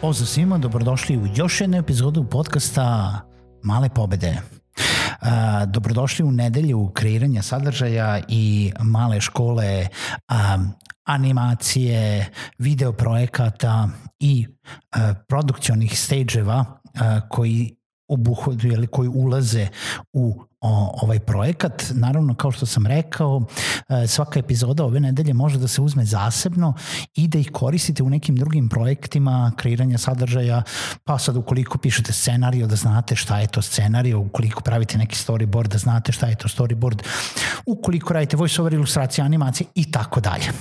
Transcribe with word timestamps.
Pozdrav 0.00 0.26
svima, 0.26 0.58
dobrodošli 0.58 1.16
u 1.16 1.26
još 1.36 1.60
jednu 1.60 1.76
epizodu 1.76 2.24
podcasta 2.24 3.20
Male 3.62 3.88
pobede. 3.88 4.36
Uh, 4.36 5.28
dobrodošli 5.66 6.24
u 6.24 6.30
nedelju 6.32 6.90
kreiranja 6.94 7.42
sadržaja 7.42 8.20
i 8.28 8.72
male 8.80 9.20
škole 9.20 9.86
um, 9.86 10.72
animacije, 11.04 12.32
video 12.58 12.92
projekata 12.92 13.88
i 14.20 14.46
uh, 14.48 15.02
produkcionih 15.28 16.00
stageeva 16.00 16.58
uh, 16.60 17.00
koji 17.28 17.76
obuhvataju 18.10 18.72
ili 18.72 18.86
koji 18.86 19.08
ulaze 19.08 19.68
u 20.12 20.34
o, 20.60 20.98
ovaj 21.02 21.18
projekat. 21.18 21.84
Naravno, 21.94 22.34
kao 22.34 22.52
što 22.52 22.66
sam 22.66 22.86
rekao, 22.86 23.42
e, 23.88 24.06
svaka 24.06 24.38
epizoda 24.38 24.84
ove 24.84 25.00
nedelje 25.00 25.34
može 25.34 25.58
da 25.58 25.68
se 25.68 25.80
uzme 25.80 26.04
zasebno 26.04 26.74
i 27.14 27.28
da 27.28 27.38
ih 27.38 27.50
koristite 27.52 28.02
u 28.02 28.10
nekim 28.10 28.36
drugim 28.36 28.68
projektima 28.68 29.52
kreiranja 29.56 29.98
sadržaja, 29.98 30.62
pa 31.04 31.18
sad 31.18 31.36
ukoliko 31.36 31.78
pišete 31.78 32.12
scenario 32.12 32.66
da 32.66 32.76
znate 32.76 33.16
šta 33.16 33.38
je 33.38 33.46
to 33.46 33.62
scenario, 33.62 34.20
ukoliko 34.20 34.62
pravite 34.62 34.98
neki 34.98 35.16
storyboard 35.16 35.68
da 35.68 35.78
znate 35.78 36.12
šta 36.12 36.26
je 36.26 36.34
to 36.34 36.48
storyboard, 36.48 37.02
ukoliko 37.66 38.12
radite 38.14 38.36
voiceover 38.36 38.72
ilustracije, 38.72 39.24
animacije 39.24 39.66
i 39.74 39.90
tako 39.90 40.20
dalje. 40.20 40.52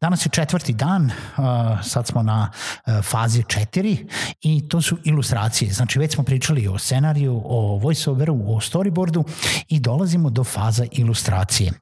Danas 0.00 0.26
je 0.26 0.30
četvrti 0.30 0.72
dan, 0.72 1.04
uh, 1.04 1.44
sad 1.84 2.06
smo 2.06 2.22
na 2.22 2.50
uh, 2.50 3.04
fazi 3.04 3.42
četiri 3.48 4.06
i 4.40 4.68
to 4.68 4.82
su 4.82 4.98
ilustracije. 5.04 5.72
Znači 5.72 5.98
već 5.98 6.14
smo 6.14 6.24
pričali 6.24 6.68
o 6.68 6.78
scenariju, 6.78 7.42
o 7.44 7.78
voiceoveru, 7.78 8.34
o 8.34 8.60
storyboardu 8.60 9.24
i 9.68 9.80
dolazimo 9.80 10.30
do 10.30 10.44
faza 10.44 10.86
ilustracije. 10.92 11.72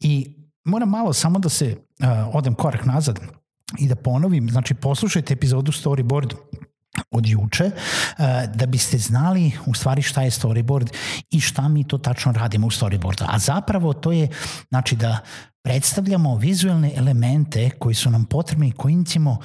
I 0.00 0.34
moram 0.64 0.88
malo 0.88 1.12
samo 1.12 1.38
da 1.38 1.48
se 1.48 1.76
uh, 1.76 2.06
odem 2.32 2.54
korak 2.54 2.84
nazad 2.84 3.20
i 3.78 3.88
da 3.88 3.96
ponovim, 3.96 4.50
znači 4.50 4.74
poslušajte 4.74 5.34
epizodu 5.34 5.72
Storyboard 5.72 6.34
od 7.10 7.26
juče 7.26 7.70
da 8.54 8.66
biste 8.66 8.98
znali 8.98 9.52
u 9.66 9.74
stvari 9.74 10.02
šta 10.02 10.22
je 10.22 10.30
storyboard 10.30 10.94
i 11.30 11.40
šta 11.40 11.68
mi 11.68 11.88
to 11.88 11.98
tačno 11.98 12.32
radimo 12.32 12.66
u 12.66 12.70
storyboardu. 12.70 13.24
A 13.28 13.38
zapravo 13.38 13.92
to 13.92 14.12
je 14.12 14.28
znači 14.68 14.96
da 14.96 15.18
predstavljamo 15.66 16.36
vizualne 16.36 16.92
elemente 16.96 17.70
koji 17.70 17.94
su 17.94 18.10
nam 18.10 18.24
potrebni, 18.24 18.72
kojim 18.72 19.04
ćemo 19.04 19.38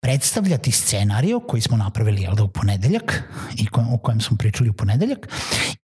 predstavljati 0.00 0.70
scenario 0.70 1.40
koji 1.40 1.62
smo 1.62 1.76
napravili 1.76 2.22
jel 2.22 2.34
da, 2.34 2.42
u 2.42 2.48
ponedeljak 2.48 3.22
i 3.56 3.66
ko, 3.66 3.84
o 3.92 3.98
kojem 3.98 4.20
smo 4.20 4.36
pričali 4.36 4.70
u 4.70 4.72
ponedeljak 4.72 5.28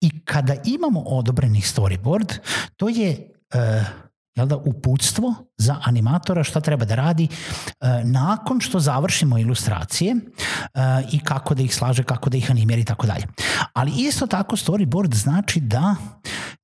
i 0.01 0.25
kada 0.25 0.55
imamo 0.65 1.01
odobreni 1.01 1.61
storyboard, 1.61 2.39
to 2.77 2.89
je 2.89 3.31
uh, 3.55 3.87
jel 4.35 4.47
da, 4.47 4.57
uputstvo 4.57 5.35
za 5.59 5.77
animatora 5.83 6.45
šta 6.45 6.61
treba 6.61 6.85
da 6.85 6.95
radi 6.95 7.29
uh, 7.29 7.89
nakon 8.05 8.61
što 8.61 8.81
završimo 8.81 9.39
ilustracije 9.39 10.15
uh, 10.15 11.13
i 11.13 11.21
kako 11.21 11.55
da 11.55 11.63
ih 11.63 11.75
slaže, 11.75 12.03
kako 12.03 12.31
da 12.31 12.37
ih 12.37 12.51
animira 12.51 12.81
i 12.81 12.85
tako 12.85 13.07
dalje. 13.07 13.27
Ali 13.73 13.93
isto 13.97 14.27
tako 14.27 14.57
storyboard 14.57 15.15
znači 15.15 15.61
da 15.61 15.95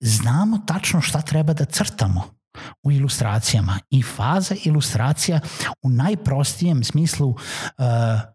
znamo 0.01 0.59
tačno 0.67 1.01
šta 1.01 1.21
treba 1.21 1.53
da 1.53 1.65
crtamo 1.65 2.38
u 2.83 2.93
ilustracijama 2.93 3.79
i 3.91 4.03
faza 4.03 4.55
ilustracija 4.65 5.41
u 5.83 5.91
najprostijem 5.91 6.85
smislu 6.85 7.29
uh, 7.29 7.37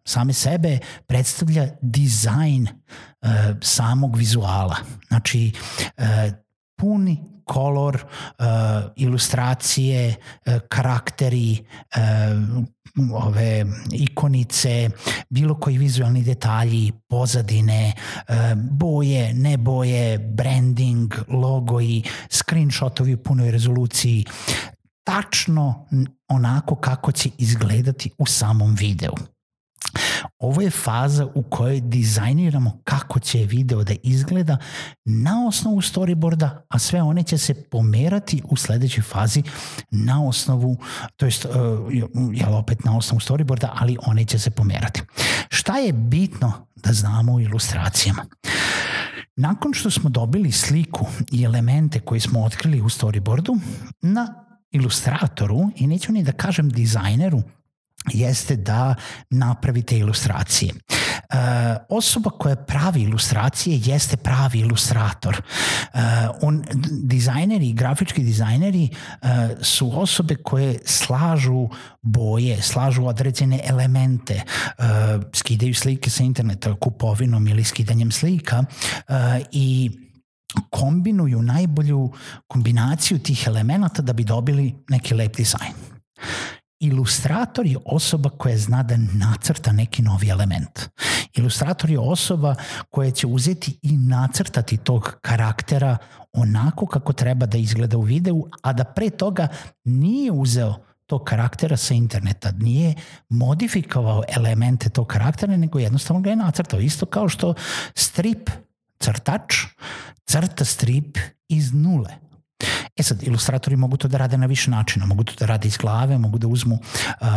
same 0.05 0.33
sebe 0.33 0.79
predstavlja 1.07 1.67
dizajn 1.81 2.67
uh, 2.67 3.29
samog 3.61 4.15
vizuala. 4.15 4.75
Znači, 5.07 5.51
uh, 5.97 6.03
puni 6.75 7.32
kolor, 7.45 8.05
uh, 8.39 8.45
ilustracije, 8.95 10.15
uh, 10.45 10.53
karakteri, 10.69 11.65
uh, 11.95 12.63
ove 13.13 13.65
ikonice, 13.91 14.89
bilo 15.29 15.55
koji 15.59 15.77
vizualni 15.77 16.23
detalji, 16.23 16.91
pozadine, 17.09 17.93
boje, 18.55 19.33
ne 19.33 19.57
boje, 19.57 20.17
branding, 20.17 21.13
logoji, 21.27 22.03
screenshotovi 22.29 23.13
u 23.13 23.23
punoj 23.23 23.51
rezoluciji, 23.51 24.25
tačno 25.03 25.87
onako 26.27 26.75
kako 26.75 27.11
će 27.11 27.29
izgledati 27.37 28.09
u 28.17 28.25
samom 28.25 28.75
videu. 28.75 29.32
Ovo 30.39 30.61
je 30.61 30.69
faza 30.69 31.27
u 31.35 31.43
kojoj 31.43 31.81
dizajniramo 31.81 32.81
kako 32.83 33.19
će 33.19 33.37
video 33.37 33.83
da 33.83 33.93
izgleda 34.03 34.57
na 35.05 35.47
osnovu 35.47 35.81
storyboarda, 35.81 36.49
a 36.69 36.79
sve 36.79 37.01
one 37.01 37.23
će 37.23 37.37
se 37.37 37.53
pomerati 37.53 38.41
u 38.45 38.55
sledećoj 38.55 39.03
fazi 39.03 39.43
na 39.91 40.25
osnovu, 40.25 40.77
to 41.17 41.25
jest, 41.25 41.45
uh, 41.45 41.51
jel 42.33 42.55
opet 42.55 42.83
na 42.85 42.97
osnovu 42.97 43.19
storyboarda, 43.19 43.67
ali 43.73 43.97
one 44.05 44.25
će 44.25 44.39
se 44.39 44.51
pomerati. 44.51 45.01
Šta 45.49 45.77
je 45.77 45.93
bitno 45.93 46.67
da 46.75 46.93
znamo 46.93 47.33
u 47.33 47.39
ilustracijama? 47.39 48.25
Nakon 49.35 49.73
što 49.73 49.91
smo 49.91 50.09
dobili 50.09 50.51
sliku 50.51 51.05
i 51.31 51.43
elemente 51.43 51.99
koje 51.99 52.19
smo 52.19 52.43
otkrili 52.43 52.81
u 52.81 52.89
storyboardu, 52.89 53.59
na 54.01 54.33
ilustratoru, 54.71 55.69
i 55.75 55.87
neću 55.87 56.11
ni 56.11 56.23
da 56.23 56.31
kažem 56.31 56.69
dizajneru, 56.69 57.41
jeste 58.11 58.55
da 58.55 58.95
napravite 59.29 59.97
ilustracije. 59.97 60.73
E, 60.73 61.35
osoba 61.89 62.29
koja 62.29 62.55
pravi 62.55 63.01
ilustracije 63.01 63.81
jeste 63.85 64.17
pravi 64.17 64.59
ilustrator. 64.59 65.41
E, 65.93 65.99
on, 66.41 66.63
dizajneri, 67.03 67.73
grafički 67.73 68.23
dizajneri 68.23 68.89
e, 69.21 69.27
su 69.61 70.01
osobe 70.01 70.35
koje 70.35 70.79
slažu 70.85 71.69
boje, 72.01 72.61
slažu 72.61 73.05
određene 73.05 73.59
elemente, 73.63 74.33
e, 74.33 74.43
skidaju 75.33 75.75
slike 75.75 76.09
sa 76.09 76.23
interneta 76.23 76.75
kupovinom 76.75 77.47
ili 77.47 77.63
skidanjem 77.63 78.11
slika 78.11 78.63
e, 79.07 79.13
i 79.51 79.91
kombinuju 80.69 81.41
najbolju 81.41 82.11
kombinaciju 82.47 83.19
tih 83.19 83.43
elemenata 83.47 84.01
da 84.01 84.13
bi 84.13 84.23
dobili 84.23 84.75
neki 84.89 85.13
lep 85.13 85.35
dizajn 85.35 85.73
ilustrator 86.79 87.65
je 87.65 87.77
osoba 87.85 88.29
koja 88.29 88.57
zna 88.57 88.83
da 88.83 88.97
nacrta 88.97 89.71
neki 89.71 90.01
novi 90.01 90.29
element. 90.29 90.79
Ilustrator 91.33 91.89
je 91.89 91.99
osoba 91.99 92.55
koja 92.89 93.11
će 93.11 93.27
uzeti 93.27 93.77
i 93.81 93.97
nacrtati 93.97 94.77
tog 94.77 95.17
karaktera 95.21 95.97
onako 96.33 96.85
kako 96.85 97.13
treba 97.13 97.45
da 97.45 97.57
izgleda 97.57 97.97
u 97.97 98.01
videu, 98.01 98.45
a 98.61 98.73
da 98.73 98.83
pre 98.83 99.09
toga 99.09 99.47
nije 99.83 100.31
uzeo 100.31 100.75
tog 101.05 101.23
karaktera 101.23 101.77
sa 101.77 101.93
interneta, 101.93 102.51
nije 102.51 102.95
modifikovao 103.29 104.23
elemente 104.27 104.89
tog 104.89 105.07
karaktera, 105.07 105.57
nego 105.57 105.79
jednostavno 105.79 106.21
ga 106.21 106.29
je 106.29 106.35
nacrtao. 106.35 106.79
Isto 106.79 107.05
kao 107.05 107.29
što 107.29 107.53
strip 107.95 108.49
crtač 108.99 109.55
crta 110.25 110.65
strip 110.65 111.17
iz 111.47 111.73
nule. 111.73 112.09
E 112.95 113.03
sad, 113.03 113.23
ilustratori 113.23 113.75
mogu 113.75 113.97
to 113.97 114.07
da 114.07 114.17
rade 114.17 114.37
na 114.37 114.45
više 114.45 114.71
načina, 114.71 115.05
mogu 115.05 115.23
to 115.23 115.33
da 115.39 115.45
rade 115.45 115.67
iz 115.67 115.77
glave, 115.77 116.17
mogu 116.17 116.37
da 116.37 116.47
uzmu 116.47 116.75
uh, 116.75 117.27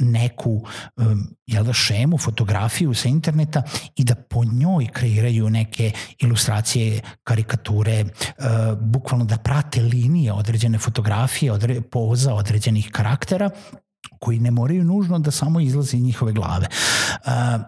neku 0.00 0.64
um, 0.96 1.26
jel 1.46 1.64
da, 1.64 1.72
šemu, 1.72 2.18
fotografiju 2.18 2.94
sa 2.94 3.08
interneta 3.08 3.62
i 3.96 4.04
da 4.04 4.14
po 4.14 4.44
njoj 4.44 4.86
kreiraju 4.92 5.50
neke 5.50 5.92
ilustracije, 6.18 7.00
karikature, 7.24 8.04
uh, 8.04 8.78
bukvalno 8.78 9.24
da 9.24 9.36
prate 9.36 9.82
linije 9.82 10.32
određene 10.32 10.78
fotografije, 10.78 11.52
odre, 11.52 11.80
poza 11.80 12.34
određenih 12.34 12.88
karaktera 12.92 13.50
koji 14.18 14.38
ne 14.38 14.50
moraju 14.50 14.84
nužno 14.84 15.18
da 15.18 15.30
samo 15.30 15.60
izlaze 15.60 15.96
iz 15.96 16.02
njihove 16.02 16.32
glave. 16.32 16.66
Uh, 17.26 17.62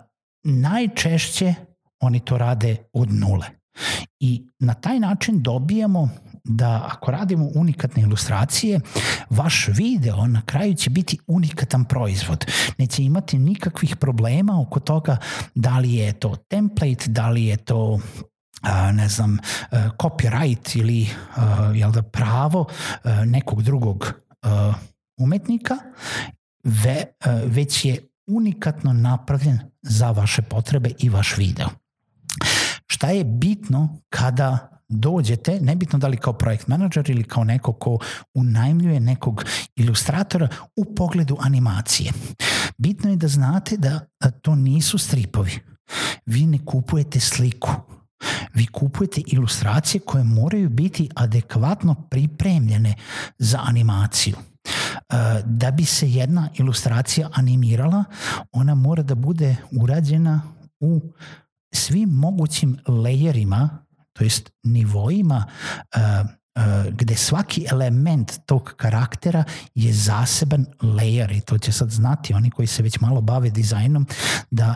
najčešće 0.44 1.54
oni 2.00 2.20
to 2.20 2.38
rade 2.38 2.76
od 2.92 3.12
nule. 3.12 3.46
I 4.20 4.46
na 4.58 4.74
taj 4.74 5.00
način 5.00 5.42
dobijamo 5.42 6.08
da 6.44 6.88
ako 6.92 7.10
radimo 7.10 7.50
unikatne 7.54 8.02
ilustracije, 8.02 8.80
vaš 9.30 9.68
video 9.68 10.26
na 10.26 10.42
kraju 10.42 10.74
će 10.74 10.90
biti 10.90 11.18
unikatan 11.26 11.84
proizvod. 11.84 12.46
Neće 12.78 13.02
imati 13.02 13.38
nikakvih 13.38 13.96
problema 13.96 14.60
oko 14.60 14.80
toga 14.80 15.16
da 15.54 15.78
li 15.78 15.94
je 15.94 16.12
to 16.12 16.36
template, 16.36 17.04
da 17.06 17.28
li 17.28 17.44
je 17.44 17.56
to 17.56 18.00
ne 18.92 19.08
znam, 19.08 19.38
copyright 19.72 20.78
ili 20.78 21.08
jel 21.74 21.92
da, 21.92 22.02
pravo 22.02 22.66
nekog 23.26 23.62
drugog 23.62 24.12
umetnika, 25.16 25.76
ve, 26.64 27.04
već 27.46 27.84
je 27.84 28.08
unikatno 28.26 28.92
napravljen 28.92 29.58
za 29.82 30.10
vaše 30.10 30.42
potrebe 30.42 30.90
i 30.98 31.08
vaš 31.08 31.36
video. 31.36 31.68
Šta 32.86 33.10
je 33.10 33.24
bitno 33.24 33.98
kada 34.08 34.73
dođete, 34.88 35.60
nebitno 35.60 35.98
da 35.98 36.08
li 36.08 36.16
kao 36.16 36.32
projekt 36.32 36.66
menadžer 36.66 37.10
ili 37.10 37.24
kao 37.24 37.44
neko 37.44 37.72
ko 37.72 37.98
unajmljuje 38.34 39.00
nekog 39.00 39.44
ilustratora 39.76 40.48
u 40.76 40.94
pogledu 40.94 41.36
animacije. 41.40 42.12
Bitno 42.78 43.10
je 43.10 43.16
da 43.16 43.28
znate 43.28 43.76
da 43.76 44.00
to 44.42 44.54
nisu 44.54 44.98
stripovi. 44.98 45.52
Vi 46.26 46.46
ne 46.46 46.58
kupujete 46.64 47.20
sliku. 47.20 47.70
Vi 48.54 48.66
kupujete 48.66 49.22
ilustracije 49.26 50.00
koje 50.00 50.24
moraju 50.24 50.68
biti 50.68 51.08
adekvatno 51.14 51.94
pripremljene 52.10 52.94
za 53.38 53.60
animaciju. 53.62 54.36
Da 55.44 55.70
bi 55.70 55.84
se 55.84 56.10
jedna 56.10 56.48
ilustracija 56.54 57.30
animirala, 57.32 58.04
ona 58.52 58.74
mora 58.74 59.02
da 59.02 59.14
bude 59.14 59.56
urađena 59.80 60.42
u 60.80 61.00
svim 61.72 62.08
mogućim 62.08 62.78
lejerima, 62.88 63.84
to 64.18 64.24
jest 64.24 64.50
nivoima 64.62 65.46
uh, 65.96 66.00
uh, 66.56 66.92
gde 66.92 67.16
svaki 67.16 67.66
element 67.70 68.38
tog 68.46 68.74
karaktera 68.76 69.44
je 69.74 69.92
zaseban 69.92 70.66
layer 70.82 71.36
i 71.36 71.40
to 71.40 71.58
će 71.58 71.72
sad 71.72 71.90
znati 71.90 72.34
oni 72.34 72.50
koji 72.50 72.66
se 72.66 72.82
već 72.82 73.00
malo 73.00 73.20
bave 73.20 73.50
dizajnom 73.50 74.06
da 74.50 74.74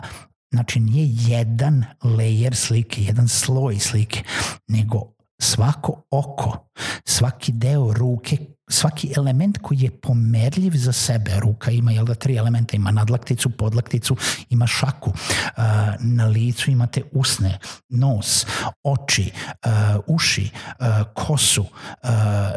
znači 0.51 0.79
nije 0.79 1.07
jedan 1.09 1.85
layer 2.01 2.53
slike, 2.53 3.03
jedan 3.03 3.27
sloj 3.27 3.79
slike, 3.79 4.23
nego 4.67 5.01
svako 5.41 6.03
oko, 6.11 6.69
svaki 7.05 7.51
deo 7.51 7.93
ruke 7.93 8.37
svaki 8.69 9.13
element 9.17 9.57
koji 9.61 9.79
je 9.79 9.91
pomerljiv 9.91 10.71
za 10.75 10.93
sebe. 10.93 11.31
Ruka 11.39 11.71
ima, 11.71 11.91
jel 11.91 12.05
da, 12.05 12.15
tri 12.15 12.35
elementa. 12.35 12.75
Ima 12.75 12.91
nadlakticu, 12.91 13.49
podlakticu, 13.49 14.17
ima 14.49 14.67
šaku. 14.67 15.09
Uh, 15.09 15.63
na 15.99 16.25
licu 16.25 16.71
imate 16.71 17.03
usne, 17.11 17.59
nos, 17.89 18.45
oči, 18.83 19.31
uh, 19.65 19.71
uši, 20.07 20.49
uh, 20.79 20.85
kosu. 21.13 21.65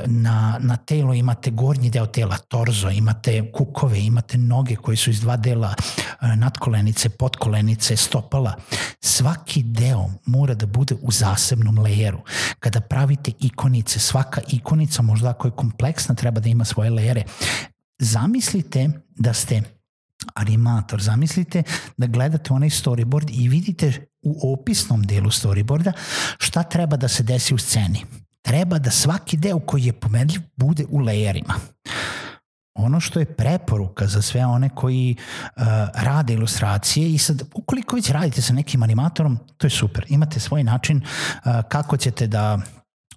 Na, 0.06 0.58
na 0.60 0.76
telo 0.76 1.14
imate 1.14 1.50
gornji 1.50 1.90
deo 1.90 2.06
tela, 2.06 2.38
torzo, 2.38 2.90
imate 2.90 3.52
kukove, 3.52 4.00
imate 4.00 4.38
noge 4.38 4.76
koji 4.76 4.96
su 4.96 5.10
iz 5.10 5.20
dva 5.20 5.36
dela, 5.36 5.74
nadkolenice, 6.36 7.08
podkolenice, 7.08 7.96
stopala. 7.96 8.54
Svaki 9.00 9.62
deo 9.62 10.10
mora 10.26 10.54
da 10.54 10.66
bude 10.66 10.94
u 11.02 11.12
zasebnom 11.12 11.78
lejeru. 11.78 12.20
Kada 12.60 12.80
pravite 12.80 13.32
ikonice, 13.40 13.98
svaka 13.98 14.40
ikonica 14.48 15.02
možda 15.02 15.30
ako 15.30 15.48
je 15.48 15.50
kompleks 15.50 16.01
kompleksna, 16.02 16.14
treba 16.14 16.40
da 16.40 16.48
ima 16.48 16.64
svoje 16.64 16.90
lejere. 16.90 17.24
Zamislite 17.98 18.90
da 19.16 19.32
ste 19.34 19.62
animator, 20.34 21.02
zamislite 21.02 21.62
da 21.96 22.06
gledate 22.06 22.52
onaj 22.52 22.70
storyboard 22.70 23.30
i 23.30 23.48
vidite 23.48 24.06
u 24.22 24.52
opisnom 24.52 25.02
delu 25.02 25.30
storyboarda 25.30 25.92
šta 26.38 26.62
treba 26.62 26.96
da 26.96 27.08
se 27.08 27.22
desi 27.22 27.54
u 27.54 27.58
sceni. 27.58 28.04
Treba 28.42 28.78
da 28.78 28.90
svaki 28.90 29.36
deo 29.36 29.60
koji 29.60 29.84
je 29.84 29.92
pomerljiv 29.92 30.40
bude 30.56 30.84
u 30.90 30.98
lejerima. 30.98 31.54
Ono 32.74 33.00
što 33.00 33.20
je 33.20 33.34
preporuka 33.36 34.06
za 34.06 34.22
sve 34.22 34.46
one 34.46 34.68
koji 34.74 35.16
uh, 35.16 35.62
rade 35.94 36.32
ilustracije 36.34 37.12
i 37.12 37.18
sad 37.18 37.42
ukoliko 37.54 37.96
već 37.96 38.10
radite 38.10 38.42
sa 38.42 38.52
nekim 38.52 38.82
animatorom, 38.82 39.38
to 39.56 39.66
je 39.66 39.70
super. 39.70 40.04
Imate 40.08 40.40
svoj 40.40 40.64
način 40.64 40.96
uh, 40.96 41.62
kako 41.68 41.96
ćete 41.96 42.26
da 42.26 42.58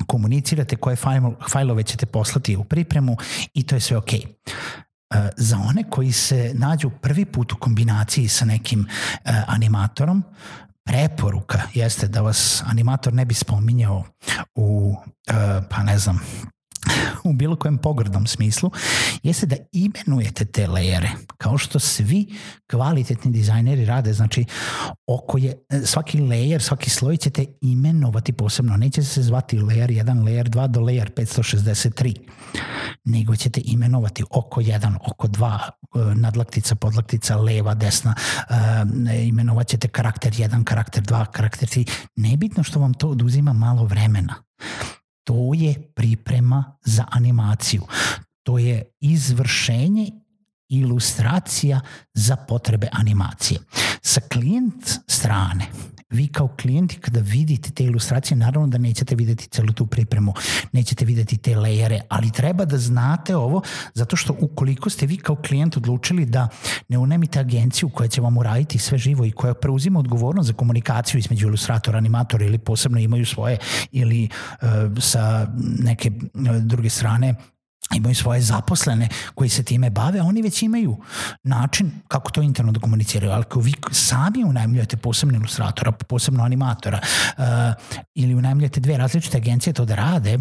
komunicirate 0.08 0.76
koje 0.76 0.96
fajlove 1.50 1.84
ćete 1.84 2.06
poslati 2.06 2.56
u 2.56 2.64
pripremu 2.64 3.18
i 3.54 3.64
to 3.64 3.76
je 3.76 3.80
sve 3.80 3.98
okej. 3.98 4.20
Okay. 4.20 4.28
E, 5.14 5.30
za 5.38 5.58
one 5.58 5.90
koji 5.90 6.12
se 6.12 6.52
nađu 6.54 6.90
prvi 6.90 7.26
put 7.26 7.54
u 7.54 7.58
kombinaciji 7.60 8.28
sa 8.28 8.46
nekim 8.46 8.80
uh, 8.80 9.32
animatorom, 9.48 10.24
preporuka 10.86 11.62
jeste 11.74 12.08
da 12.08 12.22
vas 12.22 12.64
animator 12.66 13.14
ne 13.14 13.26
bi 13.26 13.34
spominjao 13.34 14.04
u, 14.56 14.96
uh, 15.30 15.36
pa 15.70 15.84
ne 15.84 15.98
znam, 15.98 16.20
u 17.24 17.34
bilo 17.34 17.56
kojem 17.56 17.78
pogrdnom 17.78 18.28
smislu, 18.28 18.72
jeste 19.24 19.46
da 19.46 19.56
imenujete 19.72 20.46
te 20.46 20.68
lejere, 20.68 21.10
kao 21.38 21.58
što 21.58 21.80
svi 21.80 22.28
kvalitetni 22.72 23.32
dizajneri 23.32 23.86
rade, 23.86 24.14
znači 24.14 24.46
oko 25.08 25.38
je, 25.38 25.54
svaki 25.86 26.20
layer, 26.20 26.60
svaki 26.60 26.90
sloj 26.90 27.18
ćete 27.18 27.46
imenovati 27.62 28.34
posebno, 28.34 28.78
neće 28.78 29.04
se 29.04 29.24
zvati 29.24 29.58
layer 29.58 30.04
1, 30.04 30.24
layer 30.24 30.50
2 30.50 30.68
do 30.68 30.80
layer 30.80 31.10
563, 31.14 32.16
nego 33.04 33.36
ćete 33.36 33.62
imenovati 33.66 34.24
oko 34.30 34.62
1, 34.62 34.98
oko 35.08 35.28
2, 35.28 35.60
e, 35.60 36.16
nadlaktica, 36.16 36.76
podlaktica, 36.76 37.36
leva, 37.36 37.74
desna, 37.74 38.16
e, 39.10 39.26
imenovat 39.26 39.68
ćete 39.68 39.88
karakter 39.88 40.34
1, 40.34 40.64
karakter 40.64 41.04
2, 41.04 41.26
karakter 41.32 41.70
3, 41.70 41.90
nebitno 42.16 42.64
što 42.64 42.80
vam 42.80 42.94
to 42.94 43.10
oduzima 43.10 43.54
malo 43.54 43.86
vremena 43.86 44.36
to 45.26 45.52
je 45.54 45.92
priprema 45.96 46.78
za 46.84 47.06
animaciju. 47.12 47.82
To 48.44 48.58
je 48.58 48.84
izvršenje 49.00 50.12
ilustracija 50.70 51.82
za 52.14 52.36
potrebe 52.36 52.88
animacije. 52.92 53.60
Sa 54.02 54.22
klijent 54.22 54.90
strane, 55.08 55.66
vi 56.10 56.28
kao 56.28 56.48
klijenti 56.48 57.00
kada 57.00 57.20
vidite 57.20 57.72
te 57.72 57.84
ilustracije, 57.84 58.38
naravno 58.38 58.68
da 58.68 58.78
nećete 58.78 59.16
videti 59.16 59.48
celu 59.48 59.74
tu 59.74 59.86
pripremu, 59.86 60.34
nećete 60.72 61.06
videti 61.06 61.38
te 61.38 61.58
lejere, 61.58 62.02
ali 62.10 62.32
treba 62.32 62.66
da 62.66 62.78
znate 62.78 63.36
ovo, 63.36 63.62
zato 63.94 64.16
što 64.16 64.36
ukoliko 64.40 64.90
ste 64.90 65.06
vi 65.06 65.18
kao 65.18 65.36
klijent 65.36 65.78
odlučili 65.78 66.26
da 66.26 66.48
ne 66.88 66.98
unemite 66.98 67.40
agenciju 67.40 67.90
koja 67.90 68.08
će 68.08 68.22
vam 68.22 68.38
uraditi 68.38 68.80
sve 68.80 68.98
živo 68.98 69.26
i 69.26 69.32
koja 69.32 69.54
preuzima 69.54 70.00
odgovornost 70.00 70.48
za 70.48 70.54
komunikaciju 70.54 71.20
između 71.20 71.48
ilustratora, 71.48 71.98
animatora 71.98 72.46
ili 72.46 72.58
posebno 72.58 73.00
imaju 73.00 73.26
svoje 73.26 73.58
ili 73.92 74.30
uh, 74.62 74.68
sa 75.00 75.48
neke 75.80 76.12
uh, 76.34 76.56
druge 76.58 76.90
strane 76.90 77.36
imaju 77.94 78.16
svoje 78.16 78.42
zaposlene 78.42 79.10
koji 79.36 79.50
se 79.50 79.64
time 79.64 79.90
bave, 79.90 80.22
oni 80.22 80.42
već 80.42 80.62
imaju 80.62 80.98
način 81.44 81.92
kako 82.08 82.32
to 82.32 82.42
interno 82.42 82.72
da 82.72 82.80
komuniciraju, 82.80 83.32
ali 83.32 83.42
ako 83.42 83.60
vi 83.60 83.74
sami 83.92 84.44
unajmljujete 84.44 84.98
posebno 84.98 85.36
ilustratora, 85.36 85.92
posebno 85.92 86.44
animatora 86.44 87.00
uh, 87.38 87.44
ili 88.16 88.36
unajmljujete 88.36 88.80
dve 88.80 88.98
različite 88.98 89.38
agencije 89.38 89.74
to 89.74 89.86
da 89.86 89.96
rade, 89.96 90.40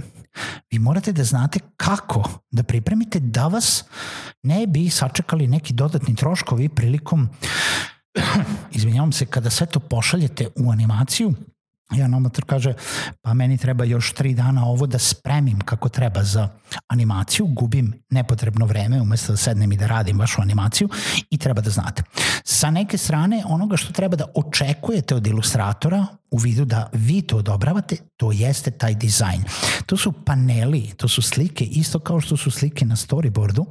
vi 0.71 0.79
morate 0.79 1.13
da 1.13 1.25
znate 1.25 1.59
kako 1.77 2.25
da 2.51 2.63
pripremite 2.63 3.21
da 3.21 3.47
vas 3.47 3.85
ne 4.43 4.67
bi 4.67 4.91
sačekali 4.91 5.47
neki 5.47 5.73
dodatni 5.73 6.17
troškovi 6.17 6.69
prilikom 6.69 7.29
izvinjavam 8.77 9.13
se, 9.13 9.27
kada 9.27 9.51
sve 9.51 9.67
to 9.67 9.81
pošaljete 9.81 10.49
u 10.57 10.71
animaciju, 10.71 11.35
jedan 11.93 12.15
amator 12.15 12.45
kaže, 12.45 12.75
pa 13.23 13.35
meni 13.35 13.59
treba 13.59 13.85
još 13.85 14.13
tri 14.13 14.35
dana 14.35 14.67
ovo 14.67 14.87
da 14.87 14.99
spremim 14.99 15.61
kako 15.61 15.89
treba 15.89 16.23
za 16.23 16.49
animaciju, 16.89 17.47
gubim 17.47 17.93
nepotrebno 18.11 18.67
vreme 18.67 19.01
umesto 19.01 19.33
da 19.33 19.37
sednem 19.37 19.73
i 19.73 19.77
da 19.77 19.87
radim 19.87 20.19
vašu 20.19 20.43
animaciju 20.43 20.89
i 21.31 21.39
treba 21.39 21.61
da 21.61 21.71
znate. 21.71 22.03
Sa 22.45 22.71
neke 22.71 22.99
strane, 22.99 23.45
onoga 23.47 23.77
što 23.77 23.93
treba 23.93 24.17
da 24.17 24.27
očekujete 24.35 25.15
od 25.15 25.27
ilustratora 25.27 26.07
u 26.31 26.39
vidu 26.39 26.65
da 26.65 26.91
vi 26.93 27.23
to 27.23 27.37
odobravate, 27.37 27.97
to 28.17 28.33
jeste 28.33 28.71
taj 28.71 28.95
dizajn. 28.95 29.45
To 29.87 29.97
su 29.97 30.13
paneli, 30.13 30.93
to 30.97 31.09
su 31.09 31.23
slike, 31.23 31.65
isto 31.65 31.99
kao 31.99 32.21
što 32.21 32.37
su 32.37 32.51
slike 32.51 32.85
na 32.85 32.97
storyboardu, 32.97 33.65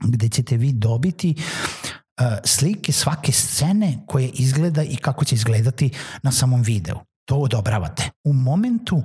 gde 0.00 0.28
ćete 0.28 0.56
vi 0.56 0.72
dobiti 0.72 1.34
uh, 1.38 2.26
slike 2.44 2.92
svake 2.92 3.32
scene 3.32 3.98
koje 4.06 4.28
izgleda 4.28 4.82
i 4.82 4.96
kako 4.96 5.24
će 5.24 5.34
izgledati 5.34 5.90
na 6.22 6.32
samom 6.32 6.62
videu 6.62 7.11
to 7.24 7.36
odobravate. 7.36 8.10
U 8.24 8.32
momentu 8.32 8.96
uh, 8.96 9.04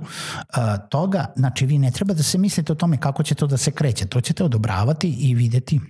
toga, 0.90 1.32
znači 1.36 1.66
vi 1.66 1.78
ne 1.78 1.90
treba 1.90 2.14
da 2.14 2.22
se 2.22 2.38
mislite 2.38 2.72
o 2.72 2.76
tome 2.76 3.00
kako 3.00 3.22
će 3.22 3.34
to 3.34 3.46
da 3.46 3.56
se 3.56 3.70
kreće, 3.70 4.06
to 4.06 4.20
ćete 4.20 4.44
odobravati 4.44 5.08
i 5.08 5.34
videti 5.34 5.80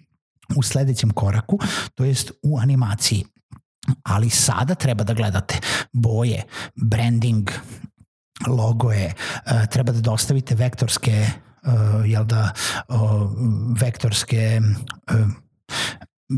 u 0.56 0.62
sledećem 0.62 1.11
koraku, 1.11 1.58
to 1.94 2.04
jest 2.04 2.32
u 2.42 2.58
animaciji. 2.58 3.25
Ali 4.02 4.30
sada 4.30 4.75
treba 4.75 5.04
da 5.04 5.14
gledate 5.14 5.61
boje, 5.92 6.42
branding, 6.75 7.50
logoje, 8.49 9.14
uh, 9.47 9.66
treba 9.66 9.92
da 9.92 10.00
dostavite 10.00 10.54
vektorske 10.54 11.26
uh, 11.62 12.11
jel 12.11 12.25
da, 12.25 12.52
uh, 12.88 12.99
vektorske 13.80 14.61
uh, 15.11 15.48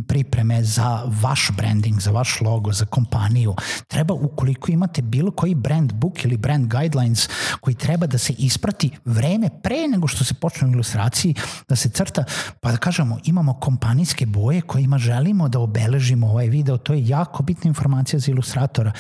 pripreme 0.09 0.63
za 0.65 1.03
vaš 1.23 1.51
branding, 1.57 2.01
za 2.01 2.11
vaš 2.11 2.41
logo, 2.41 2.73
za 2.73 2.85
kompaniju. 2.85 3.55
Treba 3.87 4.15
ukoliko 4.15 4.73
imate 4.73 5.03
bilo 5.03 5.31
koji 5.31 5.55
brand 5.55 5.93
book 5.93 6.25
ili 6.25 6.37
brand 6.37 6.67
guidelines 6.67 7.29
koji 7.61 7.75
treba 7.75 8.07
da 8.07 8.19
se 8.19 8.33
isprati 8.33 8.91
vreme 9.05 9.51
pre 9.63 9.89
nego 9.89 10.09
što 10.09 10.25
se 10.25 10.35
počne 10.35 10.69
u 10.69 10.73
ilustraciji, 10.73 11.35
da 11.69 11.77
se 11.77 11.89
crta, 11.89 12.25
pa 12.61 12.71
da 12.71 12.77
kažemo 12.77 13.19
imamo 13.25 13.55
kompanijske 13.55 14.27
boje 14.27 14.61
kojima 14.61 14.99
želimo 14.99 15.49
da 15.49 15.59
obeležimo 15.59 16.27
ovaj 16.27 16.49
video, 16.49 16.79
to 16.79 16.93
je 16.93 17.09
jako 17.09 17.43
bitna 17.43 17.69
informacija 17.69 18.21
za 18.21 18.31
ilustratora 18.31 18.93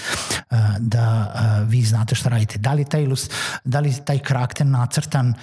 da 0.78 1.32
vi 1.66 1.82
znate 1.82 2.14
šta 2.14 2.28
radite. 2.28 2.58
Da 2.58 2.72
li 2.72 2.84
taj, 2.84 3.02
ilust, 3.02 3.32
da 3.64 3.80
li 3.80 3.94
taj 4.04 4.18
karakter 4.18 4.66
nacrtan 4.66 5.28
uh, 5.28 5.36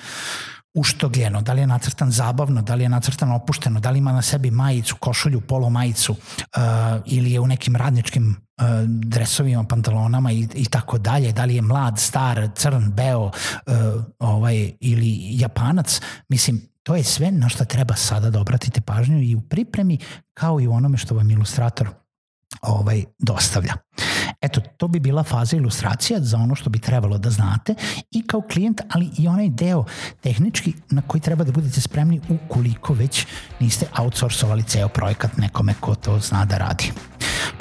uštogljeno, 0.74 1.42
da 1.42 1.54
li 1.54 1.62
je 1.62 1.68
nacrtan 1.68 2.12
zabavno, 2.12 2.62
da 2.62 2.76
li 2.76 2.84
je 2.84 2.90
nacrtan 2.90 3.32
opušteno, 3.32 3.80
da 3.80 3.92
li 3.92 4.00
ima 4.00 4.12
na 4.12 4.22
sebi 4.22 4.52
majicu, 4.52 4.96
košulju, 5.00 5.42
polo 5.42 5.70
majicu 5.70 6.12
uh, 6.12 6.62
ili 7.06 7.32
je 7.32 7.40
u 7.40 7.48
nekim 7.48 7.76
radničkim 7.76 8.30
uh, 8.30 8.66
dresovima, 8.88 9.64
pantalonama 9.64 10.32
i, 10.32 10.48
i 10.54 10.66
tako 10.66 10.98
dalje, 10.98 11.32
da 11.32 11.46
li 11.46 11.56
je 11.56 11.62
mlad, 11.62 12.00
star, 12.00 12.50
crn, 12.56 12.92
beo 12.92 13.26
uh, 13.26 13.32
ovaj, 14.20 14.72
ili 14.80 15.18
japanac, 15.20 16.02
mislim, 16.30 16.62
to 16.84 16.96
je 16.96 17.04
sve 17.04 17.32
na 17.32 17.50
što 17.50 17.66
treba 17.66 17.96
sada 17.96 18.30
da 18.30 18.40
obratite 18.40 18.82
pažnju 18.82 19.22
i 19.22 19.36
u 19.36 19.42
pripremi 19.42 19.98
kao 20.34 20.62
i 20.62 20.68
u 20.68 20.74
onome 20.74 20.98
što 20.98 21.16
vam 21.16 21.32
ilustrator 21.32 21.90
ovaj 22.62 23.04
dostavlja. 23.20 23.74
Eto, 24.42 24.62
to 24.78 24.88
bi 24.88 25.00
bila 25.00 25.24
faza 25.24 25.58
ilustracija 25.58 26.20
za 26.22 26.38
ono 26.38 26.56
što 26.56 26.70
bi 26.70 26.80
trebalo 26.80 27.18
da 27.18 27.30
znate 27.30 27.76
i 28.12 28.28
kao 28.28 28.42
klijent, 28.42 28.82
ali 28.90 29.10
i 29.18 29.28
onaj 29.28 29.50
deo 29.50 29.86
tehnički 30.22 30.74
na 30.90 31.02
koji 31.02 31.22
treba 31.22 31.44
da 31.44 31.52
budete 31.52 31.82
spremni 31.82 32.22
ukoliko 32.30 32.94
već 32.94 33.26
niste 33.60 33.86
outsourcovali 33.98 34.64
ceo 34.64 34.88
projekat 34.88 35.38
nekome 35.38 35.74
ko 35.80 35.96
to 35.96 36.20
zna 36.20 36.46
da 36.46 36.58
radi. 36.58 36.92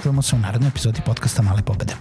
Čujemo 0.02 0.23
se 0.23 0.37
u 0.37 0.38
narednoj 0.38 0.68
epizodi 0.68 1.00
podcasta 1.06 1.42
Male 1.42 1.62
pobede. 1.62 1.95